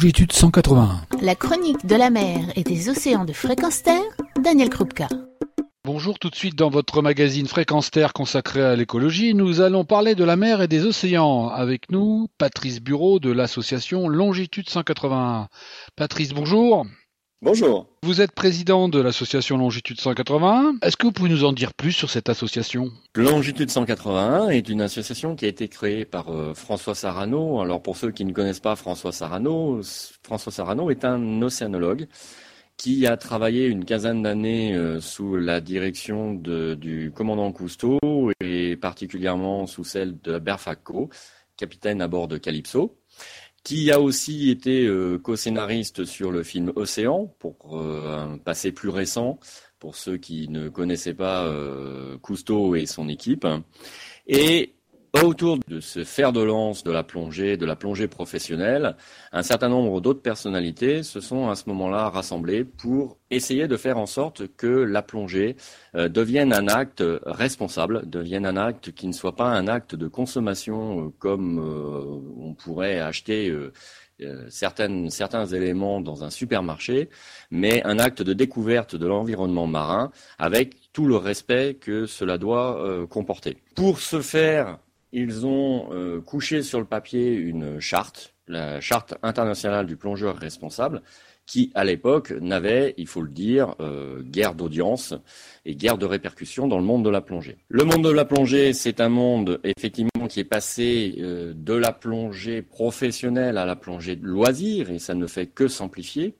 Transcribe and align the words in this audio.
Longitude 0.00 0.32
181. 0.32 1.02
La 1.20 1.34
chronique 1.34 1.84
de 1.84 1.94
la 1.94 2.08
mer 2.08 2.38
et 2.56 2.62
des 2.62 2.88
océans 2.88 3.26
de 3.26 3.34
fréquence 3.34 3.82
terre, 3.82 4.00
Daniel 4.42 4.70
Krupka. 4.70 5.08
Bonjour, 5.84 6.18
tout 6.18 6.30
de 6.30 6.34
suite 6.34 6.54
dans 6.54 6.70
votre 6.70 7.02
magazine 7.02 7.46
Fréquence 7.46 7.90
Terre 7.90 8.14
consacré 8.14 8.62
à 8.62 8.76
l'écologie, 8.76 9.34
nous 9.34 9.60
allons 9.60 9.84
parler 9.84 10.14
de 10.14 10.24
la 10.24 10.36
mer 10.36 10.62
et 10.62 10.68
des 10.68 10.86
océans. 10.86 11.48
Avec 11.48 11.90
nous, 11.90 12.28
Patrice 12.38 12.80
Bureau 12.80 13.20
de 13.20 13.30
l'association 13.30 14.08
Longitude 14.08 14.70
181. 14.70 15.48
Patrice, 15.96 16.32
bonjour. 16.32 16.86
Bonjour. 17.42 17.86
Vous 18.02 18.20
êtes 18.20 18.32
président 18.32 18.90
de 18.90 19.00
l'association 19.00 19.56
Longitude 19.56 19.98
181. 19.98 20.76
Est-ce 20.82 20.98
que 20.98 21.06
vous 21.06 21.12
pouvez 21.12 21.30
nous 21.30 21.44
en 21.44 21.54
dire 21.54 21.72
plus 21.72 21.92
sur 21.92 22.10
cette 22.10 22.28
association? 22.28 22.92
Longitude 23.14 23.70
181 23.70 24.50
est 24.50 24.68
une 24.68 24.82
association 24.82 25.34
qui 25.36 25.46
a 25.46 25.48
été 25.48 25.66
créée 25.68 26.04
par 26.04 26.28
euh, 26.28 26.52
François 26.52 26.94
Sarano. 26.94 27.62
Alors 27.62 27.82
pour 27.82 27.96
ceux 27.96 28.10
qui 28.10 28.26
ne 28.26 28.34
connaissent 28.34 28.60
pas 28.60 28.76
François 28.76 29.12
Sarano, 29.12 29.80
François 30.22 30.52
Sarano 30.52 30.90
est 30.90 31.06
un 31.06 31.40
océanologue 31.40 32.08
qui 32.76 33.06
a 33.06 33.16
travaillé 33.16 33.68
une 33.68 33.86
quinzaine 33.86 34.22
d'années 34.22 34.74
euh, 34.74 35.00
sous 35.00 35.36
la 35.36 35.62
direction 35.62 36.34
du 36.34 37.10
commandant 37.14 37.52
Cousteau 37.52 37.98
et 38.40 38.76
particulièrement 38.76 39.66
sous 39.66 39.84
celle 39.84 40.20
de 40.20 40.38
Berfaco, 40.38 41.08
capitaine 41.56 42.02
à 42.02 42.08
bord 42.08 42.28
de 42.28 42.36
Calypso, 42.36 42.98
qui 43.62 43.90
a 43.90 44.00
aussi 44.00 44.50
été 44.50 44.86
euh, 44.86 45.18
co-scénariste 45.18 46.04
sur 46.04 46.32
le 46.32 46.42
film 46.42 46.72
Océan, 46.76 47.34
pour 47.38 47.78
euh, 47.78 48.16
un 48.16 48.38
passé 48.38 48.72
plus 48.72 48.88
récent, 48.88 49.38
pour 49.78 49.96
ceux 49.96 50.16
qui 50.16 50.48
ne 50.48 50.68
connaissaient 50.68 51.14
pas 51.14 51.50
Cousteau 52.20 52.74
et 52.74 52.84
son 52.84 53.08
équipe. 53.08 53.46
Et 54.26 54.74
autour 55.22 55.58
de 55.66 55.80
ce 55.80 56.04
fer 56.04 56.32
de 56.32 56.40
lance 56.40 56.84
de 56.84 56.90
la 56.90 57.02
plongée, 57.02 57.56
de 57.56 57.66
la 57.66 57.76
plongée 57.76 58.08
professionnelle, 58.08 58.96
un 59.32 59.42
certain 59.42 59.68
nombre 59.68 60.00
d'autres 60.00 60.22
personnalités 60.22 61.02
se 61.02 61.20
sont 61.20 61.48
à 61.48 61.56
ce 61.56 61.68
moment-là 61.68 62.08
rassemblées 62.08 62.64
pour 62.64 63.18
essayer 63.30 63.68
de 63.68 63.76
faire 63.76 63.98
en 63.98 64.06
sorte 64.06 64.46
que 64.56 64.66
la 64.66 65.02
plongée 65.02 65.56
euh, 65.94 66.08
devienne 66.08 66.52
un 66.52 66.68
acte 66.68 67.02
responsable, 67.24 68.08
devienne 68.08 68.46
un 68.46 68.56
acte 68.56 68.92
qui 68.92 69.06
ne 69.08 69.12
soit 69.12 69.36
pas 69.36 69.48
un 69.48 69.66
acte 69.66 69.94
de 69.94 70.08
consommation 70.08 71.06
euh, 71.06 71.08
comme 71.18 71.58
euh, 71.58 72.20
on 72.38 72.54
pourrait 72.54 73.00
acheter 73.00 73.52
certains 74.50 75.46
éléments 75.46 76.02
dans 76.02 76.24
un 76.24 76.30
supermarché, 76.30 77.08
mais 77.50 77.82
un 77.84 77.98
acte 77.98 78.20
de 78.22 78.34
découverte 78.34 78.94
de 78.94 79.06
l'environnement 79.06 79.66
marin 79.66 80.12
avec 80.38 80.92
tout 80.92 81.06
le 81.06 81.16
respect 81.16 81.78
que 81.80 82.04
cela 82.04 82.36
doit 82.36 83.06
comporter. 83.08 83.56
Pour 83.74 83.98
ce 83.98 84.20
faire, 84.20 84.78
ils 85.12 85.46
ont 85.46 85.88
euh, 85.92 86.20
couché 86.20 86.62
sur 86.62 86.78
le 86.78 86.84
papier 86.84 87.32
une 87.32 87.80
charte, 87.80 88.34
la 88.46 88.80
charte 88.80 89.14
internationale 89.22 89.86
du 89.86 89.96
plongeur 89.96 90.36
responsable, 90.36 91.02
qui 91.46 91.72
à 91.74 91.82
l'époque 91.82 92.30
n'avait, 92.30 92.94
il 92.96 93.08
faut 93.08 93.22
le 93.22 93.30
dire, 93.30 93.74
euh, 93.80 94.22
guère 94.22 94.54
d'audience 94.54 95.14
et 95.64 95.74
guère 95.74 95.98
de 95.98 96.06
répercussions 96.06 96.68
dans 96.68 96.78
le 96.78 96.84
monde 96.84 97.04
de 97.04 97.10
la 97.10 97.20
plongée. 97.20 97.58
Le 97.68 97.84
monde 97.84 98.04
de 98.04 98.10
la 98.10 98.24
plongée, 98.24 98.72
c'est 98.72 99.00
un 99.00 99.08
monde 99.08 99.60
effectivement 99.64 100.28
qui 100.28 100.38
est 100.38 100.44
passé 100.44 101.16
euh, 101.18 101.52
de 101.56 101.74
la 101.74 101.92
plongée 101.92 102.62
professionnelle 102.62 103.58
à 103.58 103.66
la 103.66 103.74
plongée 103.74 104.14
de 104.14 104.26
loisir, 104.26 104.90
et 104.90 105.00
ça 105.00 105.14
ne 105.14 105.26
fait 105.26 105.46
que 105.46 105.66
s'amplifier. 105.66 106.36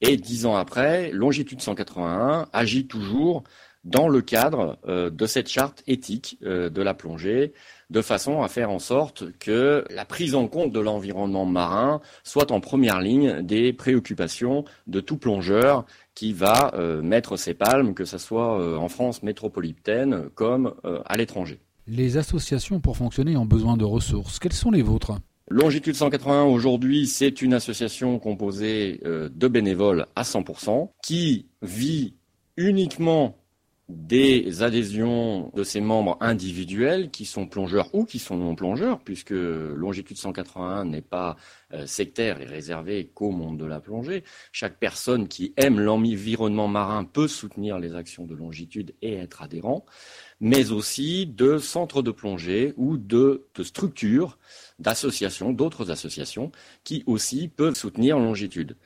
Et 0.00 0.16
dix 0.16 0.44
ans 0.46 0.56
après, 0.56 1.10
Longitude 1.12 1.60
181 1.60 2.48
agit 2.52 2.86
toujours 2.86 3.44
dans 3.88 4.08
le 4.08 4.20
cadre 4.20 4.78
de 4.86 5.26
cette 5.26 5.48
charte 5.48 5.82
éthique 5.86 6.38
de 6.40 6.82
la 6.82 6.94
plongée, 6.94 7.52
de 7.90 8.02
façon 8.02 8.42
à 8.42 8.48
faire 8.48 8.70
en 8.70 8.78
sorte 8.78 9.24
que 9.38 9.84
la 9.90 10.04
prise 10.04 10.34
en 10.34 10.46
compte 10.46 10.72
de 10.72 10.80
l'environnement 10.80 11.46
marin 11.46 12.00
soit 12.22 12.52
en 12.52 12.60
première 12.60 13.00
ligne 13.00 13.42
des 13.42 13.72
préoccupations 13.72 14.64
de 14.86 15.00
tout 15.00 15.16
plongeur 15.16 15.86
qui 16.14 16.32
va 16.32 16.72
euh, 16.74 17.00
mettre 17.00 17.36
ses 17.36 17.54
palmes, 17.54 17.94
que 17.94 18.04
ce 18.04 18.18
soit 18.18 18.60
euh, 18.60 18.76
en 18.76 18.88
France 18.88 19.22
métropolitaine 19.22 20.28
comme 20.34 20.74
euh, 20.84 21.00
à 21.06 21.16
l'étranger. 21.16 21.60
Les 21.86 22.18
associations 22.18 22.80
pour 22.80 22.96
fonctionner 22.96 23.36
ont 23.36 23.46
besoin 23.46 23.76
de 23.76 23.84
ressources. 23.84 24.38
Quelles 24.38 24.52
sont 24.52 24.70
les 24.70 24.82
vôtres? 24.82 25.12
Longitude 25.50 25.94
181 25.94 26.42
aujourd'hui, 26.42 27.06
c'est 27.06 27.40
une 27.40 27.54
association 27.54 28.18
composée 28.18 29.00
de 29.02 29.48
bénévoles 29.48 30.04
à 30.14 30.22
100% 30.22 30.90
qui 31.02 31.46
vit 31.62 32.16
uniquement 32.58 33.38
des 33.88 34.62
adhésions 34.62 35.50
de 35.54 35.64
ses 35.64 35.80
membres 35.80 36.18
individuels 36.20 37.10
qui 37.10 37.24
sont 37.24 37.46
plongeurs 37.46 37.94
ou 37.94 38.04
qui 38.04 38.18
sont 38.18 38.36
non 38.36 38.54
plongeurs, 38.54 39.00
puisque 39.00 39.30
Longitude 39.30 40.18
181 40.18 40.84
n'est 40.84 41.00
pas 41.00 41.36
euh, 41.72 41.86
sectaire 41.86 42.40
et 42.40 42.44
réservé 42.44 43.10
qu'au 43.14 43.30
monde 43.30 43.56
de 43.56 43.64
la 43.64 43.80
plongée. 43.80 44.24
Chaque 44.52 44.78
personne 44.78 45.26
qui 45.26 45.54
aime 45.56 45.80
l'environnement 45.80 46.68
marin 46.68 47.04
peut 47.04 47.28
soutenir 47.28 47.78
les 47.78 47.94
actions 47.94 48.26
de 48.26 48.34
Longitude 48.34 48.94
et 49.00 49.14
être 49.14 49.40
adhérent, 49.42 49.86
mais 50.40 50.70
aussi 50.70 51.26
de 51.26 51.56
centres 51.56 52.02
de 52.02 52.10
plongée 52.10 52.74
ou 52.76 52.98
de, 52.98 53.46
de 53.54 53.62
structures, 53.62 54.38
d'associations, 54.78 55.52
d'autres 55.52 55.90
associations 55.90 56.52
qui 56.84 57.04
aussi 57.06 57.48
peuvent 57.48 57.74
soutenir 57.74 58.18
Longitude. 58.18 58.76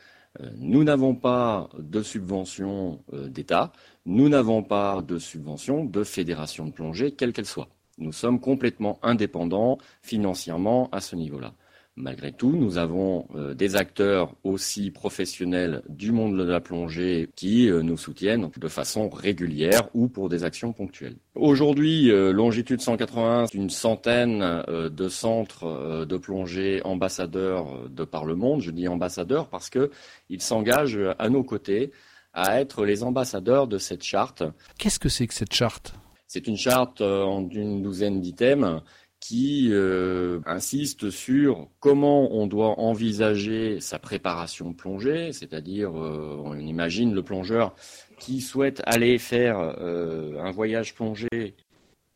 Euh, 0.41 0.51
nous 0.59 0.85
n'avons 0.85 1.15
pas 1.15 1.69
de 1.79 2.03
subvention 2.03 3.03
euh, 3.13 3.29
d'État, 3.29 3.73
nous 4.07 4.29
n'avons 4.29 4.63
pas 4.63 5.03
de 5.03 5.19
subvention 5.19 5.85
de 5.85 6.05
fédération 6.05 6.67
de 6.67 6.73
plongée, 6.73 7.13
quelle 7.13 7.33
qu'elle 7.33 7.47
soit. 7.47 7.69
Nous 7.99 8.13
sommes 8.13 8.41
complètement 8.41 8.99
indépendants 9.03 9.79
financièrement 10.01 10.89
à 10.93 11.01
ce 11.01 11.17
niveau-là. 11.17 11.53
Malgré 11.97 12.33
tout, 12.33 12.57
nous 12.57 12.79
avons 12.79 13.27
euh, 13.35 13.53
des 13.53 13.77
acteurs 13.77 14.35
aussi 14.45 14.91
professionnels 14.91 15.83
du 15.91 16.11
monde 16.11 16.39
de 16.39 16.43
la 16.43 16.59
plongée 16.59 17.29
qui 17.37 17.69
euh, 17.69 17.83
nous 17.83 17.99
soutiennent 17.99 18.49
de 18.57 18.69
façon 18.69 19.11
régulière 19.11 19.91
ou 19.93 20.09
pour 20.09 20.31
des 20.31 20.43
actions 20.43 20.73
ponctuelles. 20.73 21.17
Aujourd'hui, 21.35 22.11
euh, 22.11 22.33
Longitude 22.33 22.81
181, 22.81 23.45
une 23.53 23.69
centaine 23.69 24.63
de 24.69 25.09
centres 25.09 26.07
de 26.07 26.17
plongée 26.17 26.81
ambassadeurs 26.85 27.91
de 27.91 28.05
par 28.05 28.25
le 28.25 28.37
monde. 28.37 28.63
Je 28.63 28.71
dis 28.71 28.89
ambassadeurs 28.89 29.49
parce 29.49 29.69
qu'ils 29.69 30.41
s'engagent 30.41 30.99
à 31.19 31.29
nos 31.29 31.45
côtés 31.45 31.93
à 32.33 32.59
être 32.59 32.87
les 32.87 33.03
ambassadeurs 33.03 33.67
de 33.67 33.77
cette 33.77 34.03
charte. 34.03 34.43
Qu'est-ce 34.79 34.99
que 34.99 35.11
c'est 35.11 35.27
que 35.27 35.35
cette 35.35 35.53
charte? 35.53 35.95
C'est 36.27 36.47
une 36.47 36.57
charte 36.57 37.03
en 37.03 37.43
d'une 37.43 37.83
douzaine 37.83 38.23
d'items 38.23 38.81
qui 39.23 39.69
euh, 39.71 40.41
insiste 40.47 41.11
sur 41.11 41.69
comment 41.79 42.35
on 42.35 42.49
doit 42.49 42.81
envisager 42.81 43.79
sa 43.79 44.01
préparation 44.01 44.73
plongée, 44.75 45.33
c'est-à-dire 45.33 45.91
euh, 45.97 46.43
on 46.45 46.59
imagine 46.59 47.15
le 47.15 47.23
plongeur 47.23 47.73
qui 48.19 48.41
souhaite 48.41 48.83
aller 48.85 49.19
faire 49.19 49.61
euh, 49.61 50.41
un 50.41 50.51
voyage 50.51 50.97
plongé 50.97 51.55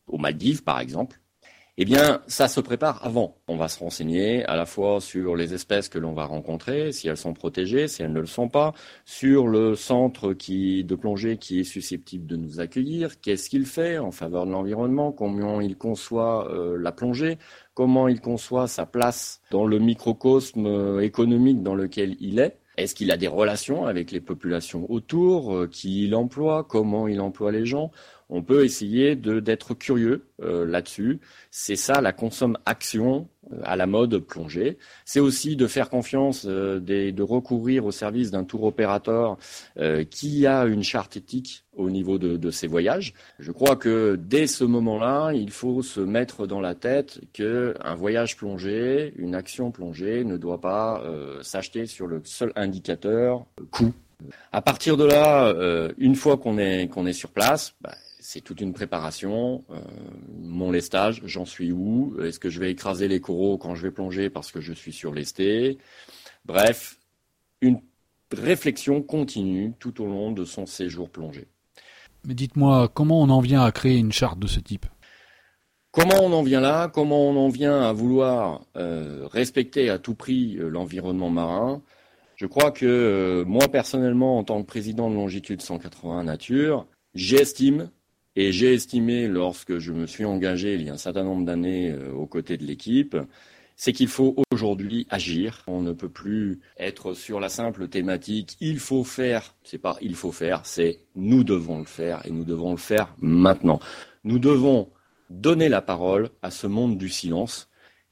aux 0.08 0.18
Maldives 0.18 0.64
par 0.64 0.80
exemple, 0.80 1.20
eh 1.78 1.84
bien, 1.84 2.22
ça 2.26 2.48
se 2.48 2.60
prépare 2.60 3.04
avant. 3.04 3.36
On 3.48 3.56
va 3.58 3.68
se 3.68 3.78
renseigner 3.78 4.44
à 4.46 4.56
la 4.56 4.64
fois 4.64 5.00
sur 5.02 5.36
les 5.36 5.52
espèces 5.52 5.90
que 5.90 5.98
l'on 5.98 6.14
va 6.14 6.24
rencontrer, 6.24 6.90
si 6.90 7.06
elles 7.06 7.18
sont 7.18 7.34
protégées, 7.34 7.86
si 7.86 8.02
elles 8.02 8.14
ne 8.14 8.20
le 8.20 8.26
sont 8.26 8.48
pas, 8.48 8.72
sur 9.04 9.46
le 9.46 9.74
centre 9.74 10.32
qui, 10.32 10.84
de 10.84 10.94
plongée 10.94 11.36
qui 11.36 11.60
est 11.60 11.64
susceptible 11.64 12.26
de 12.26 12.36
nous 12.36 12.60
accueillir, 12.60 13.20
qu'est-ce 13.20 13.50
qu'il 13.50 13.66
fait 13.66 13.98
en 13.98 14.10
faveur 14.10 14.46
de 14.46 14.52
l'environnement, 14.52 15.12
comment 15.12 15.60
il 15.60 15.76
conçoit 15.76 16.50
euh, 16.50 16.78
la 16.80 16.92
plongée, 16.92 17.36
comment 17.74 18.08
il 18.08 18.22
conçoit 18.22 18.68
sa 18.68 18.86
place 18.86 19.42
dans 19.50 19.66
le 19.66 19.78
microcosme 19.78 20.64
euh, 20.64 21.00
économique 21.00 21.62
dans 21.62 21.74
lequel 21.74 22.16
il 22.20 22.38
est. 22.38 22.58
Est-ce 22.76 22.94
qu'il 22.94 23.10
a 23.10 23.16
des 23.16 23.28
relations 23.28 23.86
avec 23.86 24.10
les 24.10 24.20
populations 24.20 24.90
autour, 24.90 25.54
euh, 25.54 25.66
qui 25.66 26.04
il 26.04 26.14
emploie, 26.14 26.64
comment 26.64 27.08
il 27.08 27.20
emploie 27.20 27.50
les 27.50 27.64
gens? 27.64 27.90
On 28.28 28.42
peut 28.42 28.64
essayer 28.64 29.14
d'être 29.16 29.74
curieux 29.74 30.26
euh, 30.42 30.66
là-dessus. 30.66 31.20
C'est 31.50 31.76
ça 31.76 32.00
la 32.00 32.12
consomme 32.12 32.58
action 32.66 33.28
euh, 33.28 33.35
à 33.64 33.76
la 33.76 33.86
mode 33.86 34.18
plongée. 34.18 34.78
C'est 35.04 35.20
aussi 35.20 35.56
de 35.56 35.66
faire 35.66 35.88
confiance, 35.88 36.46
euh, 36.48 36.80
de 36.80 37.22
recourir 37.22 37.84
au 37.84 37.92
service 37.92 38.30
d'un 38.30 38.44
tour 38.44 38.64
opérateur 38.64 39.36
qui 40.10 40.46
a 40.46 40.64
une 40.64 40.82
charte 40.82 41.16
éthique 41.16 41.64
au 41.74 41.90
niveau 41.90 42.18
de, 42.18 42.36
de, 42.36 42.50
ses 42.50 42.66
voyages. 42.66 43.14
Je 43.38 43.52
crois 43.52 43.76
que 43.76 44.16
dès 44.16 44.46
ce 44.46 44.64
moment-là, 44.64 45.32
il 45.32 45.50
faut 45.50 45.82
se 45.82 46.00
mettre 46.00 46.46
dans 46.46 46.60
la 46.60 46.74
tête 46.74 47.20
qu'un 47.32 47.94
voyage 47.94 48.36
plongé, 48.36 49.12
une 49.16 49.34
action 49.34 49.70
plongée 49.70 50.24
ne 50.24 50.36
doit 50.36 50.60
pas 50.60 51.02
s'acheter 51.42 51.86
sur 51.86 52.06
le 52.06 52.22
seul 52.24 52.52
indicateur 52.56 53.44
coût. 53.70 53.92
À 54.52 54.62
partir 54.62 54.96
de 54.96 55.04
là, 55.04 55.54
une 55.98 56.14
fois 56.14 56.36
qu'on 56.36 56.58
est, 56.58 56.84
est 56.84 57.12
sur 57.12 57.30
place, 57.30 57.74
bah, 57.80 57.94
c'est 58.26 58.40
toute 58.40 58.60
une 58.60 58.72
préparation. 58.72 59.62
Euh, 59.70 59.80
mon 60.40 60.72
lestage, 60.72 61.22
j'en 61.24 61.44
suis 61.44 61.70
où? 61.70 62.16
Est-ce 62.20 62.40
que 62.40 62.50
je 62.50 62.58
vais 62.58 62.72
écraser 62.72 63.06
les 63.06 63.20
coraux 63.20 63.56
quand 63.56 63.76
je 63.76 63.82
vais 63.82 63.92
plonger 63.92 64.30
parce 64.30 64.50
que 64.50 64.60
je 64.60 64.72
suis 64.72 64.92
surlesté 64.92 65.78
Bref, 66.44 66.98
une 67.60 67.80
réflexion 68.32 69.00
continue 69.00 69.74
tout 69.78 70.02
au 70.02 70.06
long 70.06 70.32
de 70.32 70.44
son 70.44 70.66
séjour 70.66 71.08
plongé. 71.08 71.46
Mais 72.24 72.34
dites-moi, 72.34 72.88
comment 72.92 73.22
on 73.22 73.30
en 73.30 73.38
vient 73.38 73.62
à 73.62 73.70
créer 73.70 73.96
une 73.96 74.10
charte 74.10 74.40
de 74.40 74.48
ce 74.48 74.58
type? 74.58 74.86
Comment 75.92 76.20
on 76.20 76.32
en 76.32 76.42
vient 76.42 76.60
là? 76.60 76.88
Comment 76.88 77.28
on 77.28 77.36
en 77.36 77.48
vient 77.48 77.80
à 77.80 77.92
vouloir 77.92 78.62
euh, 78.76 79.28
respecter 79.30 79.88
à 79.88 80.00
tout 80.00 80.16
prix 80.16 80.56
euh, 80.58 80.68
l'environnement 80.68 81.30
marin? 81.30 81.80
Je 82.34 82.46
crois 82.46 82.72
que 82.72 82.86
euh, 82.86 83.44
moi 83.44 83.68
personnellement, 83.68 84.36
en 84.36 84.42
tant 84.42 84.60
que 84.62 84.66
président 84.66 85.08
de 85.10 85.14
Longitude 85.14 85.62
180 85.62 86.24
Nature, 86.24 86.88
j'estime 87.14 87.88
et 88.36 88.52
j'ai 88.52 88.74
estimé 88.74 89.26
lorsque 89.26 89.78
je 89.78 89.92
me 89.92 90.06
suis 90.06 90.24
engagé 90.24 90.74
il 90.74 90.82
y 90.82 90.90
a 90.90 90.92
un 90.92 90.98
certain 90.98 91.24
nombre 91.24 91.44
d'années 91.44 91.90
euh, 91.90 92.12
aux 92.12 92.26
côtés 92.26 92.58
de 92.58 92.64
l'équipe, 92.64 93.16
c'est 93.76 93.92
qu'il 93.92 94.08
faut 94.08 94.36
aujourd'hui 94.52 95.06
agir. 95.10 95.62
On 95.66 95.82
ne 95.82 95.92
peut 95.92 96.08
plus 96.08 96.60
être 96.78 97.14
sur 97.14 97.40
la 97.40 97.48
simple 97.48 97.88
thématique 97.88 98.56
il 98.60 98.78
faut 98.78 99.04
faire. 99.04 99.54
C'est 99.64 99.78
pas 99.78 99.96
il 100.00 100.14
faut 100.14 100.32
faire, 100.32 100.64
c'est 100.64 101.00
nous 101.14 101.44
devons 101.44 101.78
le 101.78 101.84
faire 101.84 102.24
et 102.26 102.30
nous 102.30 102.44
devons 102.44 102.72
le 102.72 102.78
faire 102.78 103.14
maintenant. 103.18 103.80
Nous 104.24 104.38
devons 104.38 104.90
donner 105.30 105.68
la 105.68 105.82
parole 105.82 106.30
à 106.42 106.50
ce 106.50 106.66
monde 106.66 106.98
du 106.98 107.08
silence 107.08 107.68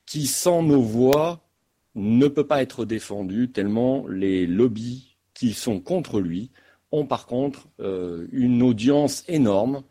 qui, 0.07 0.27
sans 0.27 0.63
nos 0.63 0.83
voix, 0.83 1.45
ne 1.95 2.29
peut 2.29 2.47
pas 2.47 2.63
être 2.63 2.85
défendu 2.85 3.51
tellement 3.51 4.07
les 4.09 4.47
lobbies 4.47 5.17
qui 5.33 5.53
sont 5.53 5.81
contre 5.81 6.21
lui 6.21 6.51
ont 6.93 7.07
par 7.07 7.27
contre 7.27 7.69
euh, 7.81 8.27
une 8.33 8.63
audience 8.63 9.25
énorme 9.29 9.83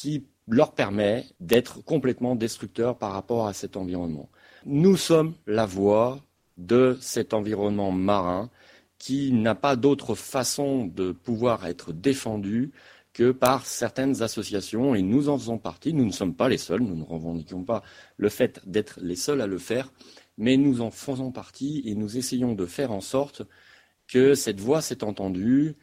qui 0.00 0.24
leur 0.48 0.72
permet 0.72 1.26
d'être 1.40 1.84
complètement 1.84 2.34
destructeurs 2.34 2.96
par 2.96 3.12
rapport 3.12 3.46
à 3.46 3.52
cet 3.52 3.76
environnement. 3.76 4.30
Nous 4.64 4.96
sommes 4.96 5.34
la 5.46 5.66
voix 5.66 6.20
de 6.56 6.96
cet 7.02 7.34
environnement 7.34 7.92
marin 7.92 8.48
qui 8.96 9.30
n'a 9.30 9.54
pas 9.54 9.76
d'autre 9.76 10.14
façon 10.14 10.86
de 10.86 11.12
pouvoir 11.12 11.66
être 11.66 11.92
défendu 11.92 12.72
que 13.12 13.30
par 13.30 13.66
certaines 13.66 14.22
associations, 14.22 14.94
et 14.94 15.02
nous 15.02 15.28
en 15.28 15.36
faisons 15.36 15.58
partie. 15.58 15.92
Nous 15.92 16.06
ne 16.06 16.12
sommes 16.12 16.34
pas 16.34 16.48
les 16.48 16.56
seuls, 16.56 16.80
nous 16.80 16.96
ne 16.96 17.04
revendiquons 17.04 17.64
pas 17.64 17.82
le 18.16 18.30
fait 18.30 18.62
d'être 18.64 19.00
les 19.02 19.16
seuls 19.16 19.42
à 19.42 19.46
le 19.46 19.58
faire, 19.58 19.92
mais 20.38 20.56
nous 20.56 20.80
en 20.80 20.90
faisons 20.90 21.30
partie 21.30 21.82
et 21.84 21.94
nous 21.94 22.16
essayons 22.16 22.54
de 22.54 22.64
faire 22.64 22.90
en 22.90 23.02
sorte 23.02 23.42
que 24.08 24.34
cette 24.34 24.60
voix 24.60 24.80
s'est 24.80 25.04
entendue. 25.04 25.76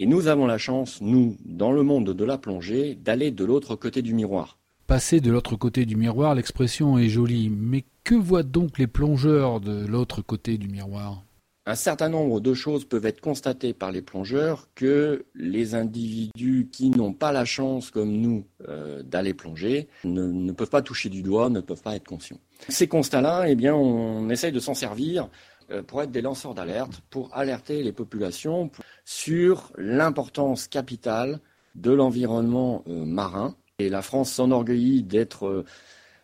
Et 0.00 0.06
nous 0.06 0.28
avons 0.28 0.46
la 0.46 0.58
chance, 0.58 1.00
nous, 1.00 1.36
dans 1.44 1.72
le 1.72 1.82
monde 1.82 2.14
de 2.14 2.24
la 2.24 2.38
plongée, 2.38 2.94
d'aller 2.94 3.32
de 3.32 3.44
l'autre 3.44 3.74
côté 3.74 4.00
du 4.00 4.14
miroir. 4.14 4.56
Passer 4.86 5.20
de 5.20 5.32
l'autre 5.32 5.56
côté 5.56 5.86
du 5.86 5.96
miroir, 5.96 6.36
l'expression 6.36 6.98
est 6.98 7.08
jolie, 7.08 7.50
mais 7.50 7.84
que 8.04 8.14
voient 8.14 8.44
donc 8.44 8.78
les 8.78 8.86
plongeurs 8.86 9.58
de 9.58 9.84
l'autre 9.84 10.22
côté 10.22 10.56
du 10.56 10.68
miroir? 10.68 11.24
Un 11.68 11.74
certain 11.74 12.08
nombre 12.08 12.40
de 12.40 12.54
choses 12.54 12.86
peuvent 12.86 13.04
être 13.04 13.20
constatées 13.20 13.74
par 13.74 13.92
les 13.92 14.00
plongeurs 14.00 14.68
que 14.74 15.26
les 15.34 15.74
individus 15.74 16.70
qui 16.72 16.88
n'ont 16.88 17.12
pas 17.12 17.30
la 17.30 17.44
chance, 17.44 17.90
comme 17.90 18.10
nous, 18.10 18.46
euh, 18.66 19.02
d'aller 19.02 19.34
plonger, 19.34 19.86
ne, 20.02 20.50
peuvent 20.52 20.70
pas 20.70 20.80
toucher 20.80 21.10
du 21.10 21.20
doigt, 21.22 21.50
ne 21.50 21.60
peuvent 21.60 21.82
pas 21.82 21.94
être 21.94 22.08
conscients. 22.08 22.40
Ces 22.70 22.88
constats-là, 22.88 23.50
eh 23.50 23.54
bien, 23.54 23.74
on 23.74 24.30
essaye 24.30 24.50
de 24.50 24.60
s'en 24.60 24.72
servir 24.72 25.28
euh, 25.70 25.82
pour 25.82 26.00
être 26.00 26.10
des 26.10 26.22
lanceurs 26.22 26.54
d'alerte, 26.54 27.02
pour 27.10 27.36
alerter 27.36 27.82
les 27.82 27.92
populations 27.92 28.70
sur 29.04 29.70
l'importance 29.76 30.68
capitale 30.68 31.38
de 31.74 31.90
l'environnement 31.90 32.82
euh, 32.88 33.04
marin. 33.04 33.54
Et 33.78 33.90
la 33.90 34.00
France 34.00 34.32
s'enorgueillit 34.32 35.02
d'être 35.02 35.66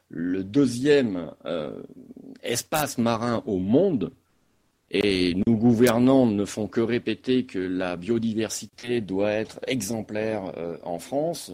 le 0.09 0.43
deuxième 0.43 1.31
espace 2.43 2.99
marin 2.99 3.45
au 3.47 3.59
monde 3.59 4.11
et 4.91 5.35
nos 5.47 5.55
gouvernants 5.55 6.27
ne 6.27 6.45
font 6.45 6.69
que 6.69 6.81
répéter 6.81 7.45
que 7.45 7.59
la 7.59 7.97
biodiversité 7.97 9.01
doit 9.01 9.31
être 9.31 9.61
exemplaire 9.67 10.53
euh, 10.57 10.77
en 10.83 10.99
France. 10.99 11.53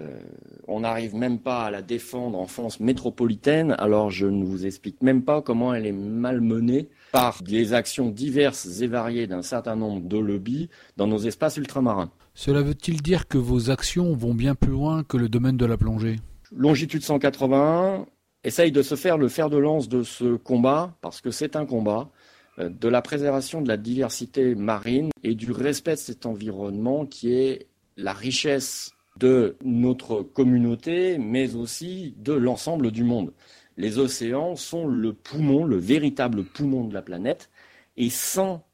Euh, 0.00 0.18
on 0.66 0.80
n'arrive 0.80 1.14
même 1.14 1.38
pas 1.38 1.64
à 1.64 1.70
la 1.70 1.80
défendre 1.80 2.38
en 2.38 2.46
France 2.46 2.80
métropolitaine, 2.80 3.76
alors 3.78 4.10
je 4.10 4.26
ne 4.26 4.44
vous 4.44 4.66
explique 4.66 5.00
même 5.02 5.22
pas 5.22 5.40
comment 5.40 5.72
elle 5.72 5.86
est 5.86 5.92
malmenée 5.92 6.88
par 7.12 7.40
des 7.42 7.74
actions 7.74 8.08
diverses 8.08 8.80
et 8.80 8.88
variées 8.88 9.28
d'un 9.28 9.42
certain 9.42 9.76
nombre 9.76 10.08
de 10.08 10.18
lobbies 10.18 10.68
dans 10.96 11.06
nos 11.06 11.18
espaces 11.18 11.58
ultramarins. 11.58 12.10
Cela 12.34 12.62
veut-il 12.62 13.02
dire 13.02 13.28
que 13.28 13.38
vos 13.38 13.70
actions 13.70 14.14
vont 14.14 14.34
bien 14.34 14.56
plus 14.56 14.72
loin 14.72 15.04
que 15.04 15.16
le 15.16 15.28
domaine 15.28 15.56
de 15.56 15.66
la 15.66 15.76
plongée? 15.76 16.16
Longitude 16.56 17.02
181 17.02 18.06
essaye 18.42 18.72
de 18.72 18.82
se 18.82 18.96
faire 18.96 19.16
le 19.16 19.28
fer 19.28 19.48
de 19.48 19.56
lance 19.56 19.88
de 19.88 20.02
ce 20.02 20.34
combat, 20.34 20.96
parce 21.00 21.20
que 21.20 21.30
c'est 21.30 21.54
un 21.54 21.66
combat. 21.66 22.10
Euh, 22.58 22.68
de 22.68 22.88
la 22.88 23.02
préservation 23.02 23.60
de 23.62 23.68
la 23.68 23.76
diversité 23.76 24.54
marine 24.54 25.10
et 25.22 25.34
du 25.34 25.50
respect 25.50 25.94
de 25.94 25.98
cet 25.98 26.26
environnement 26.26 27.06
qui 27.06 27.32
est 27.34 27.66
la 27.96 28.12
richesse 28.12 28.92
de 29.16 29.56
notre 29.64 30.22
communauté, 30.22 31.18
mais 31.18 31.54
aussi 31.54 32.14
de 32.18 32.32
l'ensemble 32.32 32.90
du 32.90 33.04
monde. 33.04 33.32
Les 33.76 33.98
océans 33.98 34.56
sont 34.56 34.86
le 34.86 35.12
poumon, 35.12 35.64
le 35.64 35.76
véritable 35.76 36.44
poumon 36.44 36.84
de 36.84 36.94
la 36.94 37.02
planète, 37.02 37.50
et 37.96 38.10
sans 38.10 38.64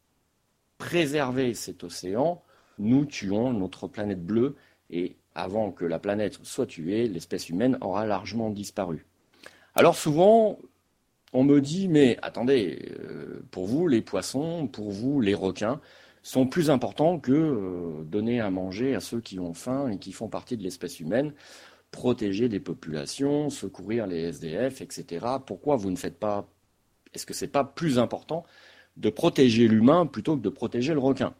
préserver 0.78 1.52
cet 1.52 1.84
océan, 1.84 2.42
nous 2.78 3.04
tuons 3.04 3.52
notre 3.52 3.86
planète 3.86 4.24
bleue, 4.24 4.56
et 4.88 5.16
avant 5.34 5.72
que 5.72 5.84
la 5.84 5.98
planète 5.98 6.38
soit 6.42 6.66
tuée, 6.66 7.06
l'espèce 7.06 7.50
humaine 7.50 7.78
aura 7.82 8.06
largement 8.06 8.50
disparu. 8.50 9.06
Alors 9.74 9.96
souvent, 9.96 10.58
on 11.32 11.44
me 11.44 11.60
dit, 11.60 11.88
mais 11.88 12.18
attendez, 12.22 12.90
euh, 12.98 13.29
pour 13.50 13.66
vous, 13.66 13.88
les 13.88 14.02
poissons, 14.02 14.66
pour 14.66 14.90
vous, 14.90 15.20
les 15.20 15.34
requins, 15.34 15.80
sont 16.22 16.46
plus 16.46 16.70
importants 16.70 17.18
que 17.18 17.32
euh, 17.32 18.02
donner 18.04 18.40
à 18.40 18.50
manger 18.50 18.94
à 18.94 19.00
ceux 19.00 19.20
qui 19.20 19.38
ont 19.38 19.54
faim 19.54 19.90
et 19.90 19.98
qui 19.98 20.12
font 20.12 20.28
partie 20.28 20.56
de 20.56 20.62
l'espèce 20.62 21.00
humaine, 21.00 21.32
protéger 21.90 22.48
des 22.48 22.60
populations, 22.60 23.50
secourir 23.50 24.06
les 24.06 24.20
SDF, 24.28 24.80
etc. 24.80 25.26
Pourquoi 25.44 25.76
vous 25.76 25.90
ne 25.90 25.96
faites 25.96 26.18
pas 26.18 26.46
Est-ce 27.14 27.26
que 27.26 27.34
ce 27.34 27.44
n'est 27.44 27.50
pas 27.50 27.64
plus 27.64 27.98
important 27.98 28.44
de 28.96 29.10
protéger 29.10 29.66
l'humain 29.66 30.06
plutôt 30.06 30.36
que 30.36 30.42
de 30.42 30.50
protéger 30.50 30.92
le 30.92 31.00
requin? 31.00 31.34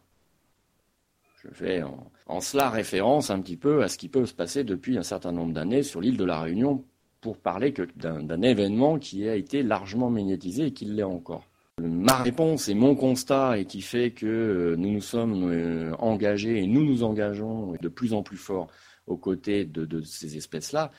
Je 1.43 1.49
fais 1.53 1.81
en 2.27 2.39
cela 2.39 2.69
référence 2.69 3.31
un 3.31 3.41
petit 3.41 3.57
peu 3.57 3.81
à 3.83 3.87
ce 3.87 3.97
qui 3.97 4.09
peut 4.09 4.27
se 4.27 4.33
passer 4.33 4.63
depuis 4.63 4.97
un 4.97 5.03
certain 5.03 5.31
nombre 5.31 5.53
d'années 5.53 5.81
sur 5.81 5.99
l'île 5.99 6.17
de 6.17 6.25
la 6.25 6.39
Réunion 6.39 6.83
pour 7.19 7.37
parler 7.37 7.73
d'un 7.95 8.41
événement 8.41 8.99
qui 8.99 9.27
a 9.27 9.35
été 9.35 9.63
largement 9.63 10.09
médiatisé 10.09 10.67
et 10.67 10.73
qui 10.73 10.85
l'est 10.85 11.03
encore. 11.03 11.50
Ma 11.87 12.21
réponse 12.21 12.69
et 12.69 12.73
mon 12.73 12.95
constat 12.95 13.57
et 13.57 13.65
qui 13.65 13.81
fait 13.81 14.11
que 14.11 14.25
euh, 14.25 14.75
nous 14.77 14.91
nous 14.91 15.01
sommes 15.01 15.51
euh, 15.51 15.93
engagés 15.99 16.59
et 16.59 16.67
nous 16.67 16.83
nous 16.83 17.03
engageons 17.03 17.73
de 17.81 17.87
plus 17.87 18.13
en 18.13 18.23
plus 18.23 18.37
fort 18.37 18.67
aux 19.07 19.17
côtés 19.17 19.65
de, 19.65 20.01
ces 20.01 20.37
espèces-là, 20.37 20.91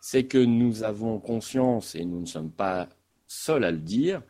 c'est 0.00 0.24
que 0.24 0.38
nous 0.38 0.84
avons 0.84 1.18
conscience, 1.18 1.94
et 1.94 2.04
nous 2.04 2.20
ne 2.20 2.26
sommes 2.26 2.50
pas 2.50 2.88
seuls 3.26 3.64
à 3.64 3.70
le 3.70 3.78
dire, 3.78 4.22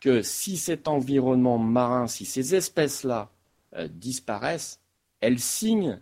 que 0.00 0.20
si 0.22 0.56
cet 0.56 0.88
environnement 0.88 1.58
marin, 1.58 2.06
si 2.06 2.24
ces 2.24 2.54
espèces-là 2.54 3.30
euh, 3.76 3.88
disparaissent, 3.88 4.80
elles 5.20 5.38
signent 5.38 6.00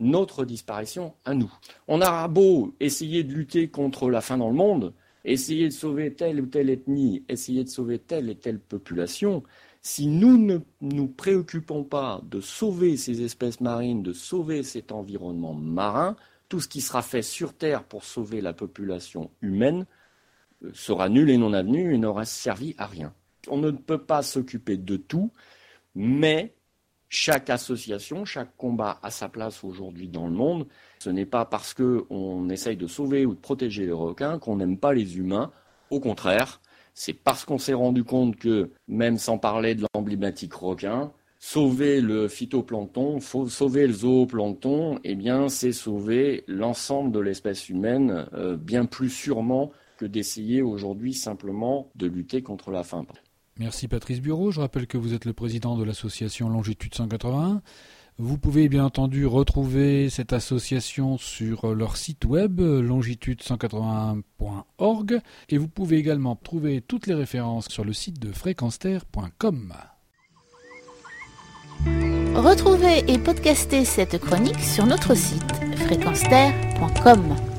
notre 0.00 0.44
disparition 0.44 1.14
à 1.24 1.34
nous. 1.34 1.52
On 1.86 2.00
a 2.00 2.26
beau 2.26 2.74
essayer 2.80 3.22
de 3.22 3.32
lutter 3.32 3.68
contre 3.68 4.10
la 4.10 4.20
faim 4.20 4.38
dans 4.38 4.48
le 4.48 4.56
monde, 4.56 4.92
essayer 5.24 5.68
de 5.68 5.72
sauver 5.72 6.14
telle 6.14 6.40
ou 6.40 6.46
telle 6.46 6.70
ethnie, 6.70 7.24
essayer 7.28 7.64
de 7.64 7.68
sauver 7.68 7.98
telle 7.98 8.28
et 8.28 8.36
telle 8.36 8.58
population, 8.58 9.42
si 9.82 10.06
nous 10.06 10.38
ne 10.38 10.58
nous 10.80 11.08
préoccupons 11.08 11.84
pas 11.84 12.20
de 12.24 12.40
sauver 12.40 12.96
ces 12.96 13.22
espèces 13.22 13.60
marines, 13.60 14.02
de 14.02 14.12
sauver 14.12 14.62
cet 14.62 14.92
environnement 14.92 15.54
marin, 15.54 16.16
tout 16.48 16.60
ce 16.60 16.68
qui 16.68 16.80
sera 16.80 17.02
fait 17.02 17.22
sur 17.22 17.54
Terre 17.54 17.84
pour 17.84 18.04
sauver 18.04 18.40
la 18.40 18.52
population 18.52 19.30
humaine 19.42 19.86
euh, 20.64 20.70
sera 20.72 21.08
nul 21.08 21.30
et 21.30 21.36
non 21.36 21.52
avenu 21.52 21.94
et 21.94 21.98
n'aura 21.98 22.24
servi 22.24 22.74
à 22.78 22.86
rien. 22.86 23.12
On 23.48 23.58
ne 23.58 23.70
peut 23.70 24.02
pas 24.02 24.22
s'occuper 24.22 24.76
de 24.76 24.96
tout, 24.96 25.32
mais 25.94 26.54
chaque 27.14 27.48
association, 27.48 28.24
chaque 28.24 28.56
combat 28.56 28.98
a 29.04 29.10
sa 29.12 29.28
place 29.28 29.62
aujourd'hui 29.62 30.08
dans 30.08 30.26
le 30.26 30.32
monde. 30.32 30.66
Ce 30.98 31.10
n'est 31.10 31.26
pas 31.26 31.44
parce 31.44 31.72
qu'on 31.72 32.48
essaye 32.48 32.76
de 32.76 32.88
sauver 32.88 33.24
ou 33.24 33.34
de 33.34 33.40
protéger 33.40 33.86
les 33.86 33.92
requins 33.92 34.40
qu'on 34.40 34.56
n'aime 34.56 34.78
pas 34.78 34.92
les 34.92 35.16
humains. 35.16 35.52
Au 35.90 36.00
contraire, 36.00 36.60
c'est 36.92 37.12
parce 37.12 37.44
qu'on 37.44 37.58
s'est 37.58 37.72
rendu 37.72 38.02
compte 38.02 38.34
que, 38.34 38.72
même 38.88 39.16
sans 39.16 39.38
parler 39.38 39.76
de 39.76 39.86
l'emblématique 39.94 40.54
requin, 40.54 41.12
sauver 41.38 42.00
le 42.00 42.26
phytoplancton, 42.26 43.20
sauver 43.20 43.86
le 43.86 43.92
zooplancton, 43.92 44.98
eh 45.04 45.14
bien, 45.14 45.48
c'est 45.48 45.70
sauver 45.70 46.42
l'ensemble 46.48 47.12
de 47.12 47.20
l'espèce 47.20 47.68
humaine 47.68 48.26
euh, 48.34 48.56
bien 48.56 48.86
plus 48.86 49.10
sûrement 49.10 49.70
que 49.98 50.04
d'essayer 50.04 50.62
aujourd'hui 50.62 51.14
simplement 51.14 51.92
de 51.94 52.08
lutter 52.08 52.42
contre 52.42 52.72
la 52.72 52.82
faim. 52.82 53.06
Merci 53.58 53.88
Patrice 53.88 54.20
Bureau. 54.20 54.50
Je 54.50 54.60
rappelle 54.60 54.86
que 54.86 54.98
vous 54.98 55.14
êtes 55.14 55.24
le 55.24 55.32
président 55.32 55.76
de 55.76 55.84
l'association 55.84 56.48
Longitude 56.48 56.94
181. 56.94 57.62
Vous 58.18 58.38
pouvez 58.38 58.68
bien 58.68 58.84
entendu 58.84 59.26
retrouver 59.26 60.08
cette 60.08 60.32
association 60.32 61.18
sur 61.18 61.74
leur 61.74 61.96
site 61.96 62.24
web 62.24 62.60
longitude181.org 62.60 65.20
et 65.48 65.58
vous 65.58 65.66
pouvez 65.66 65.96
également 65.96 66.36
trouver 66.36 66.80
toutes 66.80 67.08
les 67.08 67.14
références 67.14 67.68
sur 67.68 67.84
le 67.84 67.92
site 67.92 68.20
de 68.20 68.32
fréquenster.com. 68.32 69.74
Retrouvez 72.34 73.02
et 73.08 73.18
podcastez 73.18 73.84
cette 73.84 74.18
chronique 74.18 74.60
sur 74.60 74.86
notre 74.86 75.16
site 75.16 75.52
fréquenster.com. 75.76 77.53